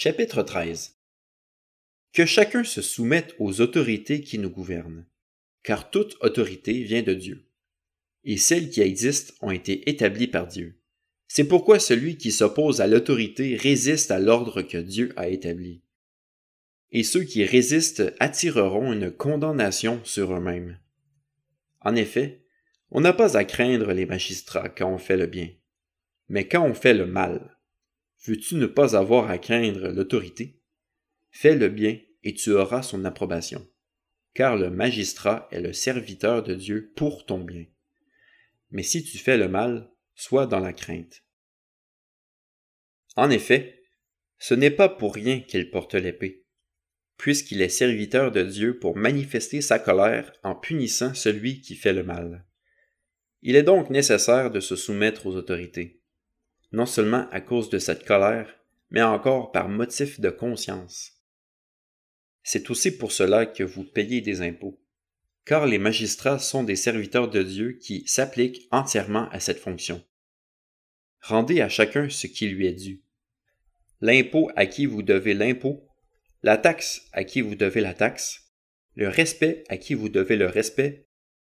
Chapitre 0.00 0.44
13 0.44 0.96
Que 2.12 2.24
chacun 2.24 2.62
se 2.62 2.82
soumette 2.82 3.34
aux 3.40 3.60
autorités 3.60 4.20
qui 4.20 4.38
nous 4.38 4.48
gouvernent, 4.48 5.04
car 5.64 5.90
toute 5.90 6.16
autorité 6.20 6.84
vient 6.84 7.02
de 7.02 7.14
Dieu, 7.14 7.48
et 8.22 8.36
celles 8.36 8.70
qui 8.70 8.80
existent 8.80 9.34
ont 9.40 9.50
été 9.50 9.90
établies 9.90 10.28
par 10.28 10.46
Dieu. 10.46 10.78
C'est 11.26 11.48
pourquoi 11.48 11.80
celui 11.80 12.16
qui 12.16 12.30
s'oppose 12.30 12.80
à 12.80 12.86
l'autorité 12.86 13.56
résiste 13.56 14.12
à 14.12 14.20
l'ordre 14.20 14.62
que 14.62 14.78
Dieu 14.78 15.12
a 15.16 15.26
établi. 15.26 15.82
Et 16.92 17.02
ceux 17.02 17.24
qui 17.24 17.42
résistent 17.44 18.14
attireront 18.20 18.92
une 18.92 19.10
condamnation 19.10 20.00
sur 20.04 20.32
eux-mêmes. 20.32 20.78
En 21.80 21.96
effet, 21.96 22.44
on 22.92 23.00
n'a 23.00 23.12
pas 23.12 23.36
à 23.36 23.42
craindre 23.42 23.92
les 23.92 24.06
magistrats 24.06 24.68
quand 24.68 24.94
on 24.94 24.98
fait 24.98 25.16
le 25.16 25.26
bien, 25.26 25.50
mais 26.28 26.46
quand 26.46 26.64
on 26.64 26.74
fait 26.74 26.94
le 26.94 27.06
mal. 27.06 27.57
Veux-tu 28.26 28.56
ne 28.56 28.66
pas 28.66 28.96
avoir 28.96 29.30
à 29.30 29.38
craindre 29.38 29.88
l'autorité? 29.88 30.60
Fais 31.30 31.54
le 31.54 31.68
bien 31.68 31.98
et 32.24 32.34
tu 32.34 32.52
auras 32.52 32.82
son 32.82 33.04
approbation, 33.04 33.66
car 34.34 34.56
le 34.56 34.70
magistrat 34.70 35.48
est 35.52 35.60
le 35.60 35.72
serviteur 35.72 36.42
de 36.42 36.54
Dieu 36.54 36.92
pour 36.96 37.26
ton 37.26 37.38
bien. 37.38 37.66
Mais 38.70 38.82
si 38.82 39.04
tu 39.04 39.18
fais 39.18 39.36
le 39.36 39.48
mal, 39.48 39.90
sois 40.14 40.46
dans 40.46 40.60
la 40.60 40.72
crainte. 40.72 41.22
En 43.16 43.30
effet, 43.30 43.82
ce 44.38 44.54
n'est 44.54 44.70
pas 44.70 44.88
pour 44.88 45.14
rien 45.14 45.40
qu'il 45.40 45.70
porte 45.70 45.94
l'épée, 45.94 46.44
puisqu'il 47.16 47.62
est 47.62 47.68
serviteur 47.68 48.30
de 48.30 48.42
Dieu 48.42 48.78
pour 48.78 48.96
manifester 48.96 49.60
sa 49.60 49.78
colère 49.78 50.32
en 50.42 50.54
punissant 50.54 51.14
celui 51.14 51.60
qui 51.60 51.74
fait 51.74 51.92
le 51.92 52.04
mal. 52.04 52.46
Il 53.42 53.56
est 53.56 53.62
donc 53.62 53.90
nécessaire 53.90 54.50
de 54.50 54.60
se 54.60 54.76
soumettre 54.76 55.26
aux 55.26 55.36
autorités, 55.36 56.02
non 56.72 56.86
seulement 56.86 57.28
à 57.30 57.40
cause 57.40 57.70
de 57.70 57.78
cette 57.78 58.04
colère, 58.04 58.54
mais 58.90 59.02
encore 59.02 59.52
par 59.52 59.68
motif 59.68 60.20
de 60.20 60.30
conscience. 60.30 61.12
C'est 62.42 62.70
aussi 62.70 62.96
pour 62.96 63.12
cela 63.12 63.46
que 63.46 63.62
vous 63.62 63.84
payez 63.84 64.20
des 64.20 64.42
impôts, 64.42 64.80
car 65.44 65.66
les 65.66 65.78
magistrats 65.78 66.38
sont 66.38 66.64
des 66.64 66.76
serviteurs 66.76 67.28
de 67.28 67.42
Dieu 67.42 67.72
qui 67.72 68.06
s'appliquent 68.06 68.66
entièrement 68.70 69.28
à 69.30 69.40
cette 69.40 69.58
fonction. 69.58 70.04
Rendez 71.20 71.60
à 71.60 71.68
chacun 71.68 72.08
ce 72.08 72.26
qui 72.26 72.48
lui 72.48 72.66
est 72.66 72.72
dû. 72.72 73.02
L'impôt 74.00 74.50
à 74.56 74.66
qui 74.66 74.86
vous 74.86 75.02
devez 75.02 75.34
l'impôt, 75.34 75.88
la 76.42 76.56
taxe 76.56 77.08
à 77.12 77.24
qui 77.24 77.40
vous 77.40 77.56
devez 77.56 77.80
la 77.80 77.94
taxe, 77.94 78.54
le 78.94 79.08
respect 79.08 79.64
à 79.68 79.76
qui 79.76 79.94
vous 79.94 80.08
devez 80.08 80.36
le 80.36 80.46
respect, 80.46 81.08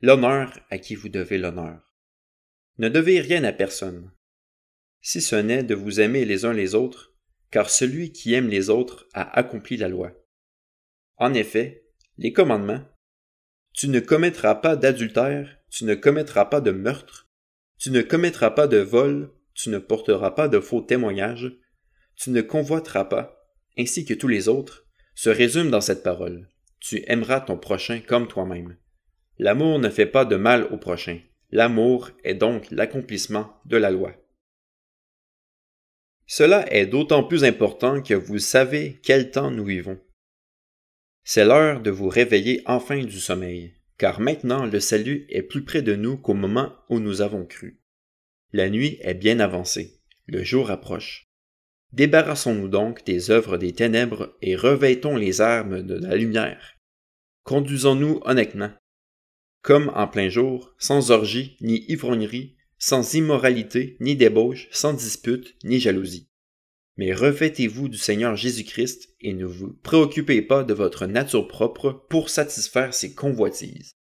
l'honneur 0.00 0.58
à 0.70 0.78
qui 0.78 0.94
vous 0.94 1.08
devez 1.08 1.38
l'honneur. 1.38 1.80
Ne 2.78 2.88
devez 2.88 3.20
rien 3.20 3.42
à 3.44 3.52
personne, 3.52 4.12
si 5.08 5.22
ce 5.22 5.36
n'est 5.36 5.62
de 5.62 5.74
vous 5.74 6.00
aimer 6.00 6.26
les 6.26 6.44
uns 6.44 6.52
les 6.52 6.74
autres, 6.74 7.14
car 7.50 7.70
celui 7.70 8.12
qui 8.12 8.34
aime 8.34 8.50
les 8.50 8.68
autres 8.68 9.08
a 9.14 9.38
accompli 9.38 9.78
la 9.78 9.88
loi. 9.88 10.12
En 11.16 11.32
effet, 11.32 11.86
les 12.18 12.34
commandements 12.34 12.84
Tu 13.72 13.88
ne 13.88 14.00
commettras 14.00 14.56
pas 14.56 14.76
d'adultère, 14.76 15.56
tu 15.70 15.86
ne 15.86 15.94
commettras 15.94 16.44
pas 16.44 16.60
de 16.60 16.72
meurtre, 16.72 17.26
tu 17.78 17.90
ne 17.90 18.02
commettras 18.02 18.50
pas 18.50 18.66
de 18.66 18.76
vol, 18.76 19.32
tu 19.54 19.70
ne 19.70 19.78
porteras 19.78 20.32
pas 20.32 20.46
de 20.46 20.60
faux 20.60 20.82
témoignages, 20.82 21.56
tu 22.14 22.28
ne 22.28 22.42
convoiteras 22.42 23.06
pas, 23.06 23.48
ainsi 23.78 24.04
que 24.04 24.12
tous 24.12 24.28
les 24.28 24.46
autres, 24.46 24.84
se 25.14 25.30
résument 25.30 25.70
dans 25.70 25.80
cette 25.80 26.02
parole. 26.02 26.50
Tu 26.80 27.02
aimeras 27.06 27.40
ton 27.40 27.56
prochain 27.56 28.02
comme 28.06 28.28
toi-même. 28.28 28.76
L'amour 29.38 29.78
ne 29.78 29.88
fait 29.88 30.04
pas 30.04 30.26
de 30.26 30.36
mal 30.36 30.64
au 30.64 30.76
prochain. 30.76 31.18
L'amour 31.50 32.10
est 32.24 32.34
donc 32.34 32.70
l'accomplissement 32.70 33.58
de 33.64 33.78
la 33.78 33.90
loi. 33.90 34.14
Cela 36.30 36.70
est 36.70 36.84
d'autant 36.84 37.24
plus 37.24 37.42
important 37.42 38.02
que 38.02 38.12
vous 38.12 38.38
savez 38.38 39.00
quel 39.02 39.30
temps 39.30 39.50
nous 39.50 39.64
vivons. 39.64 39.98
C'est 41.24 41.46
l'heure 41.46 41.80
de 41.80 41.90
vous 41.90 42.10
réveiller 42.10 42.62
enfin 42.66 43.02
du 43.02 43.18
sommeil, 43.18 43.72
car 43.96 44.20
maintenant 44.20 44.66
le 44.66 44.78
salut 44.78 45.26
est 45.30 45.42
plus 45.42 45.64
près 45.64 45.80
de 45.80 45.96
nous 45.96 46.18
qu'au 46.18 46.34
moment 46.34 46.74
où 46.90 47.00
nous 47.00 47.22
avons 47.22 47.46
cru. 47.46 47.80
La 48.52 48.68
nuit 48.68 48.98
est 49.00 49.14
bien 49.14 49.40
avancée, 49.40 50.02
le 50.26 50.44
jour 50.44 50.70
approche. 50.70 51.24
Débarrassons-nous 51.92 52.68
donc 52.68 53.06
des 53.06 53.30
œuvres 53.30 53.56
des 53.56 53.72
ténèbres 53.72 54.36
et 54.42 54.54
revêtons 54.54 55.16
les 55.16 55.40
armes 55.40 55.80
de 55.80 55.94
la 55.94 56.14
lumière. 56.14 56.76
Conduisons-nous 57.44 58.20
honnêtement, 58.26 58.72
comme 59.62 59.90
en 59.94 60.06
plein 60.06 60.28
jour, 60.28 60.74
sans 60.78 61.10
orgie 61.10 61.56
ni 61.62 61.86
ivrognerie, 61.88 62.57
sans 62.78 63.14
immoralité 63.14 63.96
ni 64.00 64.16
débauche, 64.16 64.68
sans 64.70 64.92
dispute 64.92 65.56
ni 65.64 65.80
jalousie. 65.80 66.28
Mais 66.96 67.12
revêtez-vous 67.12 67.88
du 67.88 67.98
Seigneur 67.98 68.34
Jésus-Christ 68.34 69.14
et 69.20 69.32
ne 69.32 69.46
vous 69.46 69.72
préoccupez 69.82 70.42
pas 70.42 70.64
de 70.64 70.74
votre 70.74 71.06
nature 71.06 71.46
propre 71.46 72.04
pour 72.08 72.28
satisfaire 72.30 72.92
ses 72.94 73.14
convoitises. 73.14 73.97